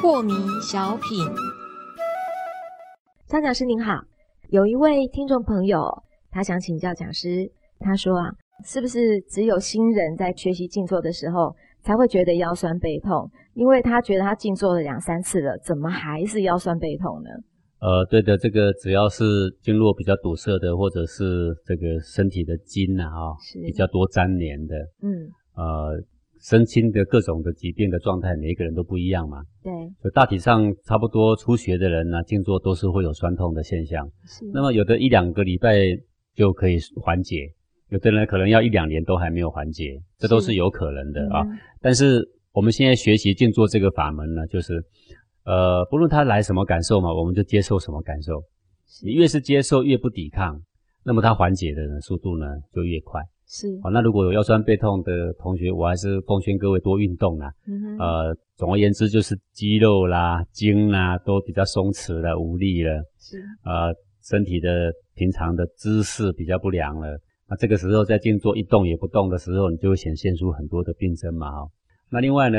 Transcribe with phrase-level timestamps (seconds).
[0.00, 1.26] 破迷小品，
[3.26, 4.02] 张讲师您好，
[4.48, 8.30] 有一位听众朋友，他想请教讲师，他说啊，
[8.64, 13.30] 是不是只有新人在学习静坐的时候才会觉得腰酸背痛？
[13.54, 17.30] 因为他觉得他静坐了两三次了，怎么还是腰酸背痛呢？
[17.80, 19.24] 呃，对的，这个只要是
[19.62, 26.02] 经络比较堵塞的，或者是这个身体的筋啊，哈，比较多粘连的，嗯，呃。
[26.42, 29.42] 身心的各种的疾病的状态，每一个人都不一样嘛。
[29.62, 29.70] 对，
[30.02, 34.08] 就大体上差不多初学的人呢，静坐都是会有酸痛的现象。
[34.24, 34.46] 是。
[34.50, 35.76] 那么有的一两个礼拜
[36.34, 37.46] 就可以缓解，
[37.90, 41.44] 有的人可能要一两年都还没有缓解，这都是有可能的啊。
[41.78, 44.82] 但是我们现在学习静坐这个法门呢，就是
[45.44, 48.42] 呃，不论他来什么感受嘛，我们就接受什么感受。
[49.02, 50.60] 你越是接受，越不抵抗，
[51.04, 53.22] 那么他缓解的速度呢就越快。
[53.46, 57.52] 是好，那如果有腰酸背痛的同学，我还是奉劝各位多运动啦。
[57.66, 63.02] 嗯哼，呃，总而言之就是肌肉啦、筋啦都比较松弛了、无力了。
[63.18, 67.18] 是，呃，身体的平常的姿势比较不良了。
[67.48, 71.50] 那这个时候在静坐一动也不动的时候，你就会显现出很多的病症嘛。
[71.50, 71.68] 哈，
[72.10, 72.58] 那另外呢？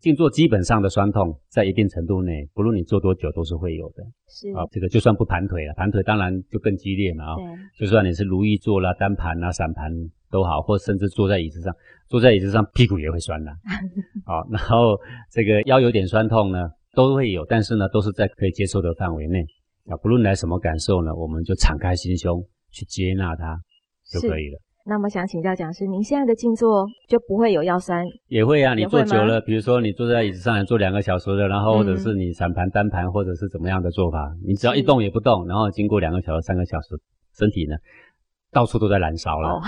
[0.00, 4.04] 静坐基本上的酸痛，在一定程度内，不论你坐多久都是会有的。
[4.28, 7.36] 是啊，这个就算不盘腿了，盘腿当然就更激烈嘛啊。
[7.76, 9.90] 就算你是如意坐啦、单盘啦、散盘
[10.30, 11.74] 都好，或甚至坐在椅子上，
[12.06, 13.50] 坐在椅子上屁股也会酸的。
[14.24, 14.96] 好， 然后
[15.32, 19.44] 这个腰有点酸痛呢，都会有，但是呢，都是在可以接受的范围内
[19.86, 19.96] 啊。
[19.96, 23.60] 不论来什么感受呢，我们就敞开心胸去接纳它
[24.12, 24.60] 就可以了。
[24.88, 28.02] 那么想请教讲师，您现在的静坐就不会有腰酸？
[28.28, 36.98] 也会啊，你坐久了，比如说你坐在椅子上坐两个小时的，然后或者是你散盘、单盘，或者是怎么样的做法，你只要一动也不动，然后经过两个小时、三个小时，
[37.36, 37.76] 身体呢
[38.50, 39.60] 到处都在燃烧了。